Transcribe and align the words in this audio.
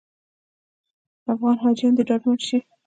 افغان 1.33 1.55
حاجیان 1.63 1.93
دې 1.97 2.03
ډاډمن 2.09 2.37
شي. 2.47 2.57